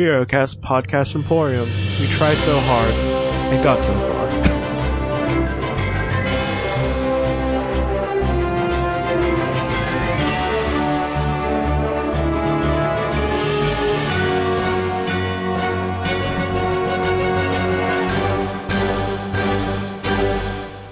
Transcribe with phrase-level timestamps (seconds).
[0.00, 1.68] HeroCast Podcast Emporium.
[2.00, 2.94] We tried so hard
[3.52, 4.19] and got so far.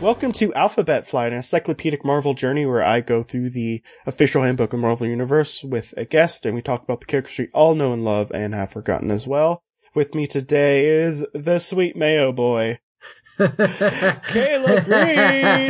[0.08, 4.72] Welcome to Alphabet Flight, an encyclopedic Marvel journey where I go through the official handbook
[4.72, 7.92] of Marvel Universe with a guest and we talk about the characters we all know
[7.92, 9.62] and love and have forgotten as well.
[9.94, 12.78] With me today is the sweet Mayo boy,
[13.36, 15.68] Caleb Green.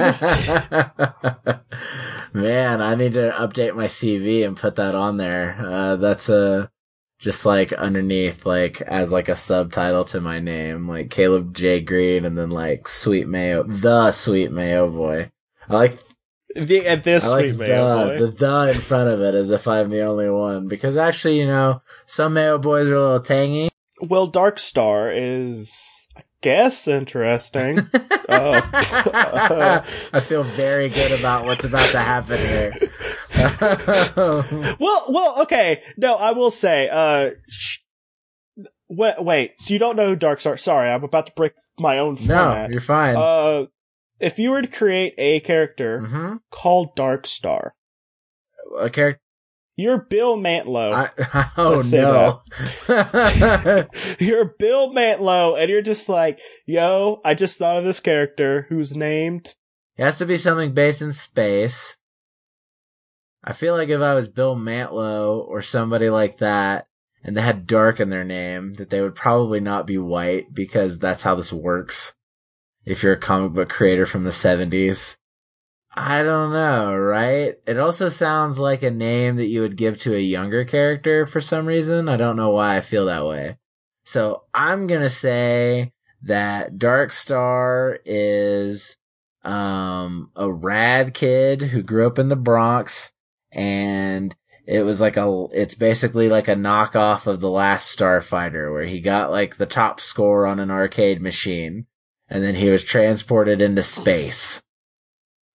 [2.32, 5.56] Man, I need to update my CV and put that on there.
[5.58, 6.70] Uh, that's a
[7.18, 12.24] just like underneath, like as like a subtitle to my name, like Caleb J Green,
[12.24, 15.30] and then like Sweet Mayo, the Sweet Mayo boy.
[15.68, 15.98] I like
[16.54, 18.18] The, at this I like sweet Mayo the, boy.
[18.18, 21.46] the the in front of it as if I'm the only one because actually, you
[21.46, 23.68] know, some Mayo boys are a little tangy.
[24.00, 25.76] Well, Dark Star is,
[26.42, 27.78] guess, interesting.
[28.28, 28.60] uh,
[30.12, 32.74] I feel very good about what's about to happen here.
[34.80, 35.82] well, well, okay.
[35.96, 37.78] No, I will say, uh, sh-
[38.88, 39.52] wait, wait.
[39.60, 40.56] So you don't know who Dark Star?
[40.56, 42.68] Sorry, I'm about to break my own format.
[42.68, 43.16] no, you're fine.
[43.16, 43.66] uh,
[44.20, 47.74] if you were to create a character hmm called Dark Star,
[48.78, 49.20] A character.
[49.78, 50.92] You're Bill Mantlo.
[50.92, 52.40] I, oh no.
[54.18, 58.96] you're Bill Mantlo, and you're just like, yo, I just thought of this character who's
[58.96, 59.54] named.
[59.96, 61.96] it has to be something based in space.
[63.44, 66.88] I feel like if I was Bill Mantlo or somebody like that,
[67.22, 70.98] and they had dark in their name, that they would probably not be white because
[70.98, 72.14] that's how this works.
[72.84, 75.16] If you're a comic book creator from the 70s.
[76.00, 77.58] I don't know, right?
[77.66, 81.40] It also sounds like a name that you would give to a younger character for
[81.40, 82.08] some reason.
[82.08, 83.58] I don't know why I feel that way.
[84.04, 88.96] So I'm gonna say that Dark Star is
[89.42, 93.10] um a rad kid who grew up in the Bronx
[93.50, 94.36] and
[94.66, 99.00] it was like a it's basically like a knockoff of the last Starfighter where he
[99.00, 101.86] got like the top score on an arcade machine
[102.28, 104.62] and then he was transported into space.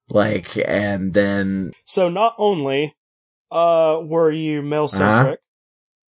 [0.09, 2.95] Like and then So not only,
[3.51, 5.39] uh, were you male centric,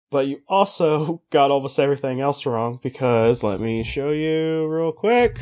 [0.09, 5.39] but you also got almost everything else wrong because let me show you real quick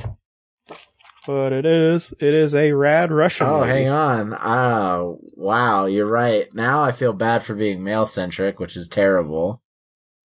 [1.25, 2.13] what it is.
[2.19, 3.47] It is a rad Russian.
[3.47, 3.83] Oh, lady.
[3.83, 4.33] hang on.
[4.33, 6.53] Oh, wow, you're right.
[6.53, 9.61] Now I feel bad for being male centric, which is terrible.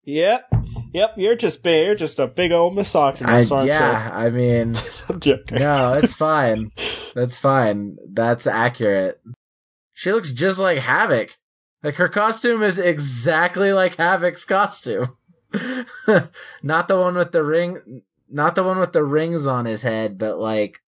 [0.04, 0.52] Yep.
[0.92, 4.74] Yep, you're just big, you're just a big old I, misogynist, aren't yeah, I mean,
[4.74, 4.80] you?
[5.08, 5.58] I'm joking.
[5.58, 6.72] no, it's fine.
[7.14, 7.96] That's fine.
[8.08, 9.20] That's accurate.
[9.92, 11.36] She looks just like Havoc.
[11.82, 15.16] Like her costume is exactly like Havoc's costume.
[16.62, 20.18] not the one with the ring, not the one with the rings on his head,
[20.18, 20.80] but like,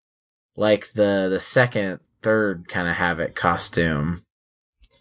[0.57, 4.23] like the, the second, third kind of Havoc costume.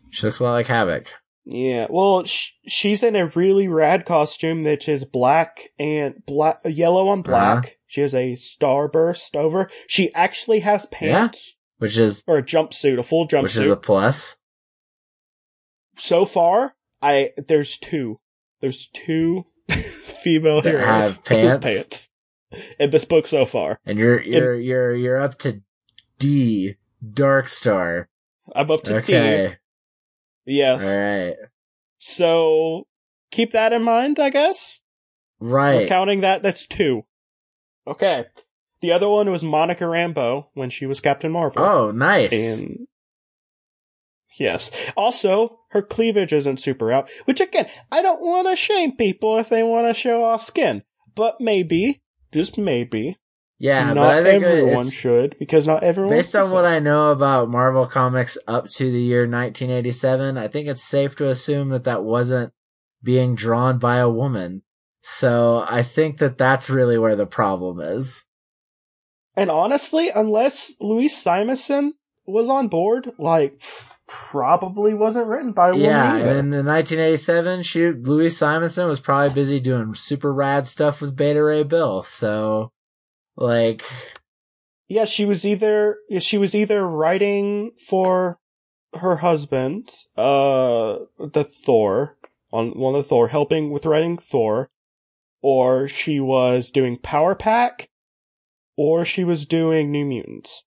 [0.10, 1.14] She looks a lot like Havoc.
[1.44, 7.08] Yeah, well, sh- she's in a really rad costume that is black and black, yellow
[7.10, 7.58] on black.
[7.58, 7.74] Uh-huh.
[7.92, 9.70] She has a starburst over.
[9.86, 13.44] She actually has pants Which is, or a jumpsuit, a full jumpsuit.
[13.44, 14.38] which is a plus.
[15.98, 18.22] so far, I there's two.
[18.62, 21.66] There's two female That heroes have pants?
[21.66, 22.10] pants
[22.80, 23.78] in this book so far.
[23.86, 25.62] And you're, you're, you're, you're up to
[26.18, 26.76] D,
[27.14, 28.08] Dark Star.
[28.56, 29.58] I'm up to Okay.
[30.46, 30.54] T.
[30.56, 30.82] Yes.
[30.82, 31.36] Alright.
[31.98, 32.88] So
[33.32, 34.82] keep that in mind, I guess.
[35.42, 35.90] We're Right.
[35.90, 36.42] counting that.
[36.42, 37.04] That's two.
[37.88, 38.26] Okay.
[38.82, 41.62] The other one was Monica Rambeau when she was Captain Marvel.
[41.64, 42.32] Oh, nice.
[42.32, 42.88] And
[44.40, 44.72] yes.
[44.98, 49.50] Also, her cleavage isn't super out, which again, I don't want to shame people if
[49.50, 50.84] they want to show off skin,
[51.16, 52.02] but maybe,
[52.34, 53.18] just maybe,
[53.62, 56.16] yeah, not but I think everyone should because not everyone.
[56.16, 60.68] based on what I know about Marvel Comics up to the year 1987, I think
[60.68, 62.54] it's safe to assume that that wasn't
[63.04, 64.64] being drawn by a woman.
[65.02, 68.24] So I think that that's really where the problem is.
[69.36, 71.94] And honestly, unless Louise Simonson
[72.26, 73.62] was on board, like
[74.08, 76.30] probably wasn't written by a woman Yeah, either.
[76.32, 81.16] and in the 1987 shoot, Louise Simonson was probably busy doing super rad stuff with
[81.16, 82.04] Beta Ray Bill.
[82.04, 82.72] So,
[83.38, 83.84] like,
[84.90, 88.38] Yeah, she was either yeah, she was either writing for
[88.96, 92.18] her husband, uh, the Thor
[92.52, 94.70] on one of the Thor, helping with writing Thor,
[95.42, 97.90] or she was doing Power Pack,
[98.78, 100.64] or she was doing New Mutants.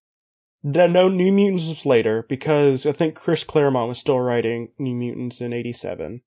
[0.62, 4.94] No, no, New Mutants was later because I think Chris Claremont was still writing New
[4.94, 6.23] Mutants in '87.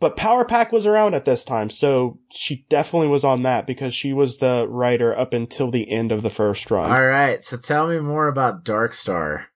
[0.00, 3.94] but Power Pack was around at this time, so she definitely was on that because
[3.94, 6.90] she was the writer up until the end of the first run.
[6.90, 9.46] All right, so tell me more about Dark Star.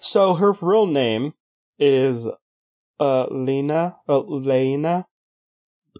[0.00, 1.34] So her real name
[1.78, 2.26] is
[3.00, 5.06] uh Lena uh, Lena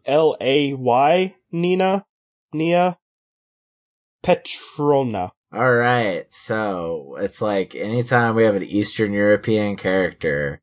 [0.06, 2.06] L A Y Nina
[2.52, 2.98] Nia
[4.22, 5.32] Petrovna.
[5.52, 10.62] All right, so it's like anytime we have an Eastern European character,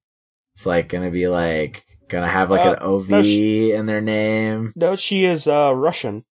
[0.53, 4.01] it's like gonna be like gonna have like Uh, an OV no, she- in their
[4.01, 4.73] name.
[4.75, 6.25] No, she is uh Russian.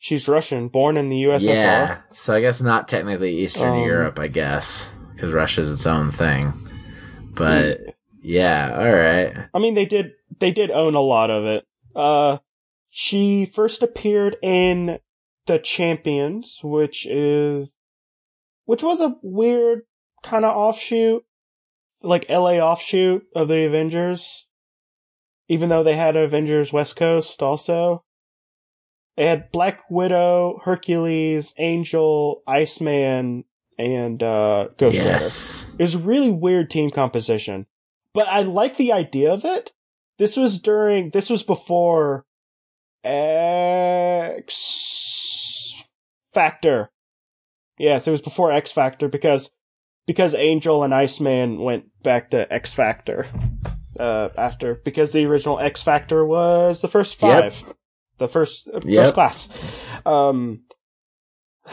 [0.00, 1.42] She's Russian, born in the USSR.
[1.54, 6.10] Yeah, so I guess not technically Eastern Um, Europe, I guess, because Russia's its own
[6.12, 6.52] thing.
[7.34, 7.92] But Mm.
[8.22, 9.48] yeah, all right.
[9.54, 11.64] I mean, they did they did own a lot of it.
[11.94, 12.38] Uh,
[12.90, 14.98] she first appeared in
[15.46, 17.72] the Champions, which is
[18.64, 19.82] which was a weird
[20.22, 21.24] kind of offshoot,
[22.02, 24.46] like LA offshoot of the Avengers.
[25.48, 28.04] Even though they had Avengers West Coast also.
[29.16, 33.44] They had Black Widow, Hercules, Angel, Iceman,
[33.78, 35.10] and uh, Ghost Rider.
[35.10, 35.66] yes.
[35.78, 37.66] It was a really weird team composition.
[38.12, 39.72] But I like the idea of it.
[40.18, 42.24] This was during, this was before
[44.38, 45.84] X
[46.34, 46.90] Factor.
[47.78, 49.50] Yes, it was before X Factor because,
[50.06, 53.26] because Angel and Iceman went back to X Factor.
[53.98, 57.52] Uh, after, because the original X Factor was the first Yep.
[57.52, 57.74] five.
[58.18, 59.04] The first, uh, Yep.
[59.04, 59.48] first class.
[60.06, 60.62] Um,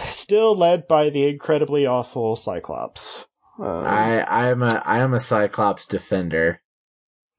[0.09, 3.25] still led by the incredibly awful Cyclops.
[3.59, 6.61] Um, I I am a I am a Cyclops defender.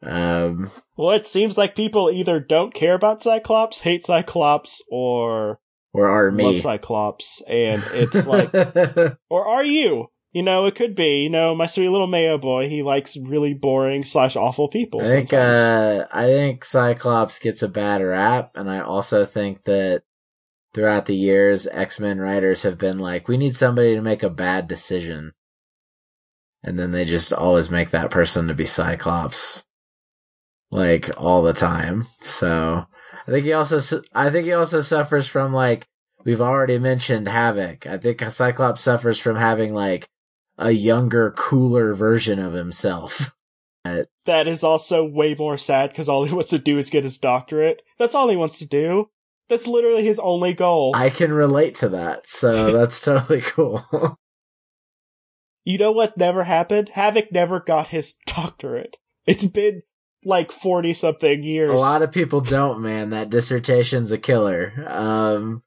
[0.02, 5.60] Um, Well, it seems like people either don't care about Cyclops, hate Cyclops, or
[5.92, 6.60] or are love me?
[6.60, 8.52] Cyclops, and it's like,
[9.30, 10.06] or are you?
[10.32, 11.22] You know, it could be.
[11.22, 15.00] You know, my sweet little Mayo boy, he likes really boring slash awful people.
[15.00, 20.02] I think uh I think Cyclops gets a bad rap, and I also think that
[20.74, 24.28] throughout the years, X Men writers have been like, we need somebody to make a
[24.28, 25.32] bad decision,
[26.62, 29.64] and then they just always make that person to be Cyclops,
[30.70, 32.06] like all the time.
[32.22, 32.86] So
[33.26, 35.86] I think he also su- I think he also suffers from like
[36.24, 37.86] we've already mentioned Havoc.
[37.86, 40.08] I think Cyclops suffers from having like
[40.58, 43.34] a younger, cooler version of himself.
[44.24, 47.18] that is also way more sad because all he wants to do is get his
[47.18, 47.82] doctorate.
[47.98, 49.10] That's all he wants to do.
[49.48, 50.92] That's literally his only goal.
[50.96, 53.86] I can relate to that, so that's totally cool.
[55.68, 56.90] You know what's never happened?
[56.90, 58.98] Havoc never got his doctorate.
[59.26, 59.82] It's been
[60.26, 61.70] like 40 something years.
[61.70, 63.10] a lot of people don't, man.
[63.10, 64.84] That dissertation's a killer.
[64.86, 65.62] Um,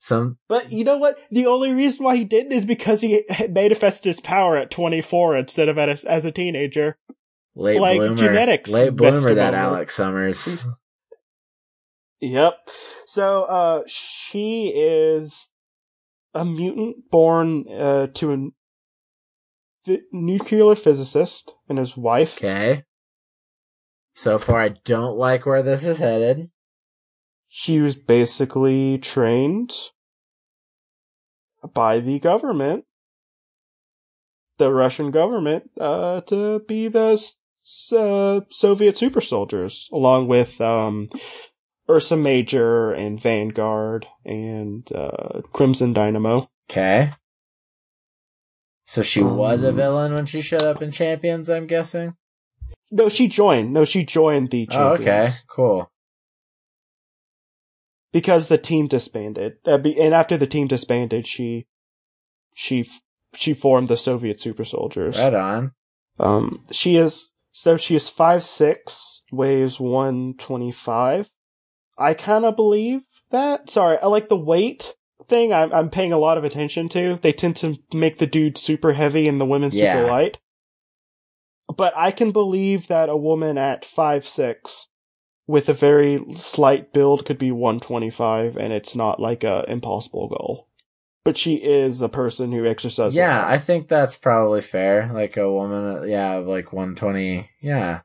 [0.00, 1.18] some but you know what?
[1.30, 5.68] The only reason why he didn't is because he manifested his power at 24 instead
[5.68, 6.98] of at a, as a teenager.
[7.54, 9.34] late Like, bloomer, genetics late bloomer.
[9.34, 9.54] That.
[9.54, 10.64] Alex Summers.
[12.20, 12.54] Yep.
[13.06, 15.48] So, uh, she is
[16.34, 18.52] a mutant born, uh, to
[19.88, 22.36] a nuclear physicist and his wife.
[22.36, 22.84] Okay.
[24.14, 26.50] So far, I don't like where this is headed.
[27.48, 29.72] She was basically trained
[31.74, 32.84] by the government,
[34.58, 37.22] the Russian government, uh, to be the
[37.92, 41.08] uh, Soviet super soldiers, along with um,
[41.88, 46.50] Ursa Major and Vanguard and uh, Crimson Dynamo.
[46.70, 47.10] Okay.
[48.84, 51.48] So she was a Um, villain when she showed up in Champions.
[51.48, 52.16] I'm guessing.
[52.90, 53.72] No, she joined.
[53.72, 55.08] No, she joined the Oh, champions.
[55.28, 55.90] okay, cool.
[58.12, 59.54] because the team disbanded.
[59.64, 61.66] Uh, be- and after the team disbanded, she
[62.54, 62.88] she
[63.34, 65.16] she formed the Soviet super soldiers.
[65.18, 65.72] Right on.
[66.18, 71.30] Um, she is so she is five six, weighs one twenty five.
[71.98, 73.70] I kind of believe that.
[73.70, 74.94] Sorry, I like the weight
[75.28, 75.52] thing.
[75.52, 77.16] I'm I'm paying a lot of attention to.
[77.22, 80.38] They tend to make the dude super heavy and the women super light.
[81.76, 84.88] But I can believe that a woman at five six
[85.46, 90.68] with a very slight build could be 125 and it's not like a impossible goal.
[91.24, 93.14] But she is a person who exercises.
[93.14, 93.44] yeah.
[93.46, 95.10] I think that's probably fair.
[95.12, 97.50] Like a woman, uh, yeah, like 120.
[97.60, 98.00] Yeah.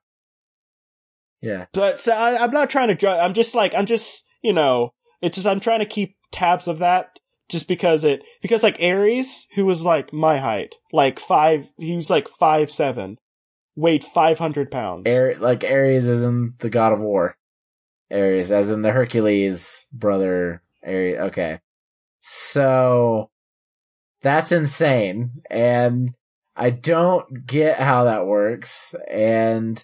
[1.39, 1.67] Yeah.
[1.72, 3.19] But so I, I'm not trying to judge.
[3.22, 6.79] I'm just like I'm just you know it's just I'm trying to keep tabs of
[6.79, 11.95] that just because it because like Ares who was like my height like five he
[11.95, 13.17] was like five seven
[13.75, 15.08] weighed 500 pounds.
[15.08, 17.36] Ares, like Ares is in the God of War.
[18.12, 20.62] Ares, as in the Hercules brother.
[20.86, 21.20] Ares.
[21.20, 21.60] Okay.
[22.20, 23.29] So
[24.22, 26.15] that's insane, and
[26.55, 28.96] I don't get how that works.
[29.10, 29.84] And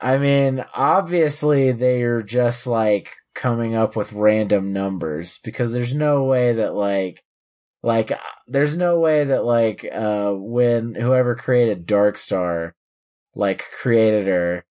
[0.00, 6.54] I mean, obviously they're just like coming up with random numbers because there's no way
[6.54, 7.22] that like
[7.82, 8.12] like
[8.46, 12.74] there's no way that like uh when whoever created Dark Star,
[13.34, 14.64] like created her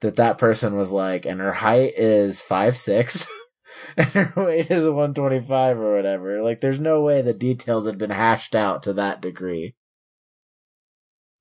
[0.00, 3.26] that that person was like and her height is five six
[3.96, 6.40] and her weight is 125 or whatever.
[6.40, 9.74] Like there's no way the details had been hashed out to that degree.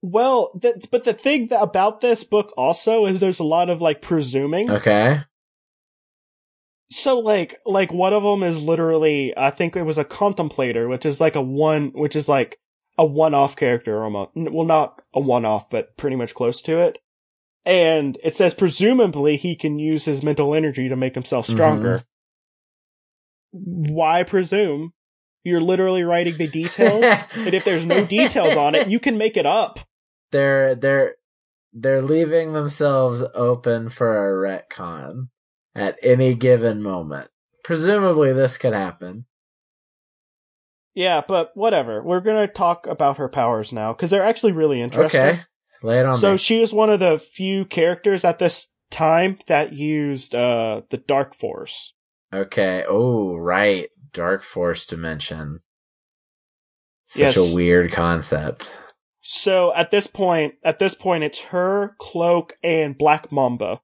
[0.04, 3.82] Well, th- but the thing that, about this book also is there's a lot of
[3.82, 4.70] like presuming.
[4.70, 5.24] okay
[6.92, 11.06] So like like one of them is literally I think it was a contemplator, which
[11.06, 12.60] is like a one, which is like
[12.98, 14.32] a one-off character almost.
[14.36, 17.00] Well, not a one-off, but pretty much close to it.
[17.66, 21.56] And it says presumably he can use his mental energy to make himself mm-hmm.
[21.56, 22.04] stronger.
[23.52, 24.92] Why presume?
[25.46, 27.04] You're literally writing the details,
[27.36, 29.80] and if there's no details on it, you can make it up.
[30.32, 31.16] they're they're
[31.72, 35.30] they're leaving themselves open for a retcon
[35.76, 37.28] at any given moment.
[37.64, 39.26] Presumably, this could happen.
[40.94, 42.04] Yeah, but whatever.
[42.04, 45.22] We're gonna talk about her powers now because they're actually really interesting.
[45.22, 45.40] Okay,
[45.84, 46.38] lay it on So me.
[46.38, 51.34] she was one of the few characters at this time that used uh the Dark
[51.34, 51.94] Force.
[52.34, 52.84] Okay.
[52.88, 53.88] Oh, right.
[54.14, 55.60] Dark Force dimension.
[57.08, 57.52] Such Yes.
[57.52, 58.72] a weird concept.
[59.22, 63.82] So at this point, at this point, it's her, Cloak, and Black Mamba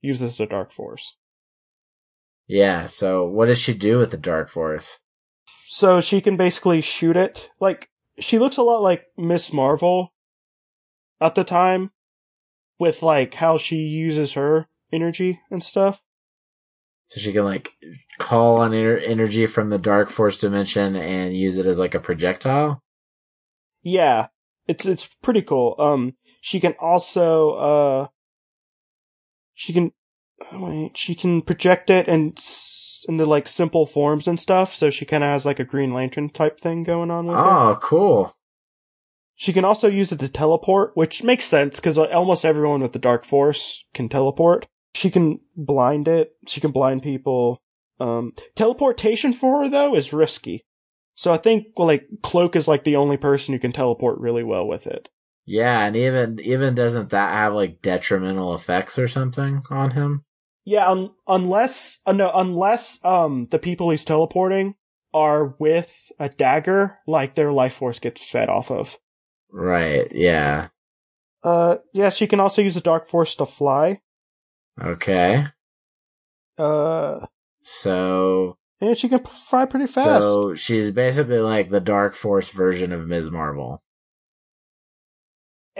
[0.00, 1.16] uses the Dark Force.
[2.46, 2.86] Yeah.
[2.86, 4.98] So, what does she do with the Dark Force?
[5.68, 7.50] So she can basically shoot it.
[7.60, 10.12] Like she looks a lot like Miss Marvel
[11.20, 11.92] at the time,
[12.78, 16.02] with like how she uses her energy and stuff.
[17.08, 17.70] So she can like
[18.18, 22.00] call on ener- energy from the Dark Force dimension and use it as like a
[22.00, 22.82] projectile.
[23.82, 24.28] Yeah,
[24.66, 25.76] it's it's pretty cool.
[25.78, 28.06] Um, she can also uh,
[29.60, 29.92] she can
[30.54, 32.38] wait, she can project it and
[33.06, 34.74] into like simple forms and stuff.
[34.74, 37.40] So she kind of has like a Green Lantern type thing going on with it.
[37.40, 38.34] Oh, cool.
[39.34, 42.98] She can also use it to teleport, which makes sense because almost everyone with the
[42.98, 44.66] Dark Force can teleport.
[44.94, 46.32] She can blind it.
[46.48, 47.60] She can blind people.
[48.00, 50.62] Um, teleportation for her though is risky.
[51.16, 54.42] So I think well, like Cloak is like the only person who can teleport really
[54.42, 55.10] well with it.
[55.50, 60.24] Yeah, and even even doesn't that have like detrimental effects or something on him?
[60.64, 64.76] Yeah, un- unless uh, no, unless um the people he's teleporting
[65.12, 68.96] are with a dagger, like their life force gets fed off of.
[69.50, 70.06] Right.
[70.12, 70.68] Yeah.
[71.42, 74.02] Uh, yeah, she can also use the dark force to fly.
[74.80, 75.46] Okay.
[76.56, 77.26] Uh,
[77.62, 80.22] So and she can fly pretty fast.
[80.22, 83.30] so she's basically like the Dark Force version of Ms.
[83.32, 83.82] Marvel.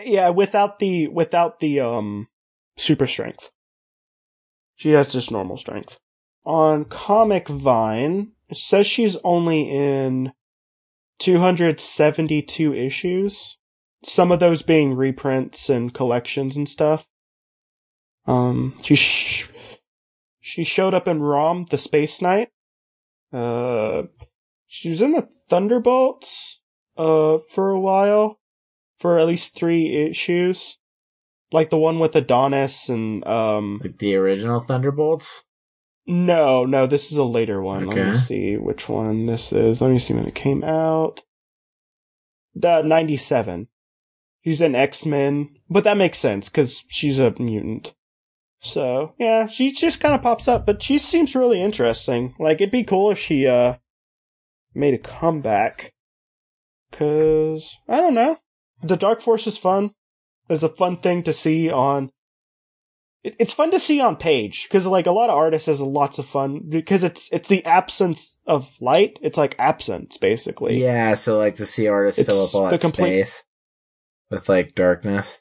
[0.05, 2.29] Yeah, without the without the um
[2.77, 3.51] super strength.
[4.77, 5.99] She has just normal strength.
[6.45, 10.33] On Comic Vine, it says she's only in
[11.19, 13.59] 272 issues.
[14.03, 17.07] Some of those being reprints and collections and stuff.
[18.27, 19.49] Um, she sh-
[20.41, 22.49] she showed up in Rom, the Space Knight.
[23.33, 24.05] Uh,
[24.67, 26.61] she was in the Thunderbolts
[26.97, 28.40] uh for a while
[29.01, 30.79] for at least three issues,
[31.51, 33.81] like the one with Adonis and um.
[33.83, 35.43] Like the original Thunderbolts?
[36.07, 37.87] No, no, this is a later one.
[37.87, 39.81] Let me see which one this is.
[39.81, 41.23] Let me see when it came out.
[42.55, 43.69] The ninety seven.
[44.45, 47.95] She's an X Men, but that makes sense because she's a mutant.
[48.63, 52.35] So yeah, she just kind of pops up, but she seems really interesting.
[52.39, 53.77] Like it'd be cool if she uh
[54.75, 55.95] made a comeback.
[56.93, 58.39] Cause I don't know,
[58.83, 59.93] the Dark Force is fun.
[60.49, 62.11] It's a fun thing to see on.
[63.23, 66.19] It, it's fun to see on page because like a lot of artists has lots
[66.19, 69.19] of fun because it's it's the absence of light.
[69.23, 70.83] It's like absence basically.
[70.83, 73.45] Yeah, so like to see artists fill up all that complete- space
[74.31, 75.41] with like darkness.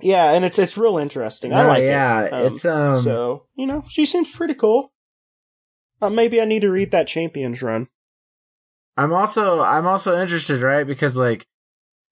[0.00, 1.52] Yeah, and it's it's real interesting.
[1.52, 2.32] I like yeah, it.
[2.32, 4.92] Um, it's um so you know she seems pretty cool.
[6.00, 7.88] Uh, maybe I need to read that Champions run.
[8.96, 10.86] I'm also I'm also interested, right?
[10.86, 11.46] Because like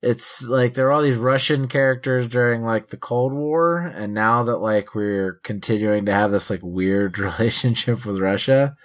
[0.03, 4.45] it's like there are all these Russian characters during like the Cold War, and now
[4.45, 8.77] that like we're continuing to have this like weird relationship with Russia,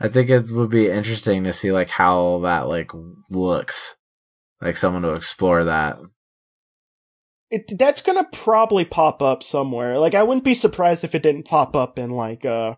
[0.00, 2.90] I think it would be interesting to see like how that like
[3.30, 3.94] looks.
[4.60, 5.98] Like someone to explore that.
[7.50, 9.98] It that's gonna probably pop up somewhere.
[9.98, 12.76] Like I wouldn't be surprised if it didn't pop up in like uh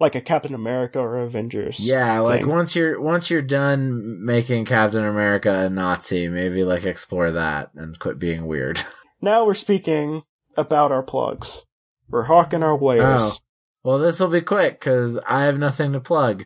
[0.00, 1.78] like a Captain America or Avengers.
[1.78, 7.30] Yeah, like once you're once you're done making Captain America a Nazi, maybe like explore
[7.30, 8.82] that and quit being weird.
[9.22, 10.22] Now we're speaking
[10.56, 11.66] about our plugs.
[12.08, 13.02] We're hawking our wares.
[13.04, 13.36] Oh.
[13.82, 16.44] Well, this will be quick because I have nothing to plug.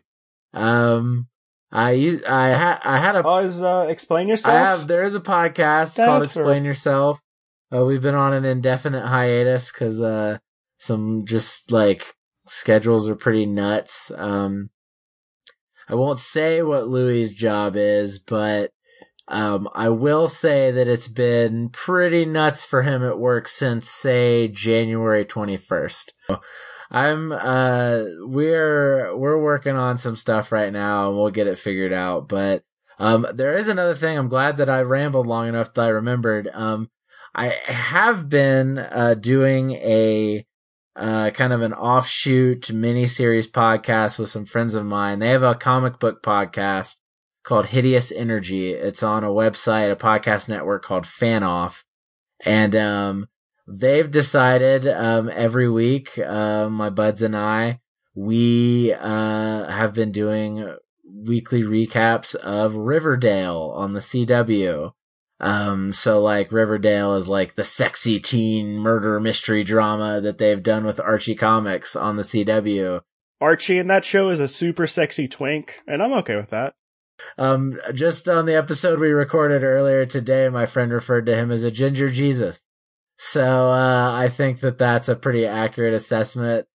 [0.53, 1.29] Um,
[1.71, 4.53] I use, I had I had a Oh, is, uh, explain yourself.
[4.53, 6.23] I have there is a podcast That's called.
[6.23, 7.21] Explain Yourself.
[7.73, 10.37] Uh, we've been on an indefinite hiatus because uh,
[10.77, 12.14] some just like
[12.45, 14.11] schedules are pretty nuts.
[14.15, 14.69] Um,
[15.87, 18.71] I won't say what Louis's job is, but
[19.27, 24.47] um, I will say that it's been pretty nuts for him at work since say
[24.47, 26.13] January twenty first.
[26.91, 31.93] I'm uh we're we're working on some stuff right now and we'll get it figured
[31.93, 32.27] out.
[32.27, 32.63] But
[32.99, 34.17] um there is another thing.
[34.17, 36.49] I'm glad that I rambled long enough that I remembered.
[36.53, 36.89] Um
[37.33, 40.45] I have been uh doing a
[40.95, 45.19] uh kind of an offshoot mini series podcast with some friends of mine.
[45.19, 46.97] They have a comic book podcast
[47.43, 48.71] called Hideous Energy.
[48.71, 51.85] It's on a website, a podcast network called Fan Off.
[52.45, 53.27] And um
[53.67, 57.79] they've decided um, every week, uh, my buds and I,
[58.13, 64.91] we uh, have been doing weekly recaps of Riverdale on the CW.
[65.39, 70.85] Um, so like Riverdale is like the sexy teen murder mystery drama that they've done
[70.85, 73.01] with Archie Comics on the CW.
[73.41, 76.75] Archie in that show is a super sexy twink, and I'm okay with that.
[77.37, 81.63] Um, just on the episode we recorded earlier today, my friend referred to him as
[81.63, 82.61] a ginger Jesus.
[83.17, 86.67] So, uh, I think that that's a pretty accurate assessment.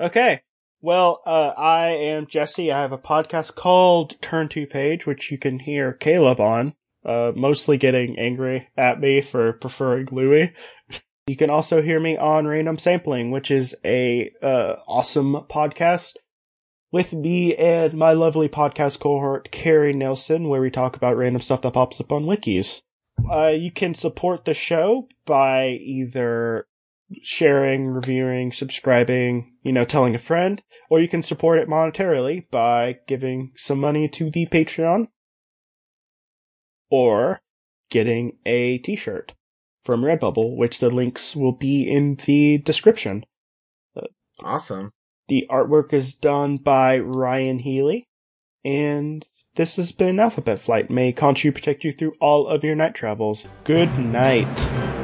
[0.00, 0.42] Okay.
[0.80, 2.72] Well, uh, I am Jesse.
[2.72, 7.32] I have a podcast called Turn Two Page, which you can hear Caleb on, uh,
[7.34, 10.52] mostly getting angry at me for preferring Louis.
[11.26, 16.14] You can also hear me on Random Sampling, which is a, uh, awesome podcast
[16.92, 21.62] with me and my lovely podcast cohort, Carrie Nelson, where we talk about random stuff
[21.62, 22.82] that pops up on wikis.
[23.30, 26.66] Uh, you can support the show by either
[27.22, 32.96] sharing, reviewing, subscribing, you know, telling a friend, or you can support it monetarily by
[33.06, 35.08] giving some money to the Patreon
[36.90, 37.40] or
[37.90, 39.34] getting a t-shirt
[39.84, 43.24] from Redbubble, which the links will be in the description.
[44.42, 44.92] Awesome.
[45.28, 48.08] The artwork is done by Ryan Healy,
[48.64, 50.90] and this has been Alphabet Flight.
[50.90, 53.46] May Khonshu protect you through all of your night travels.
[53.64, 54.99] Good night.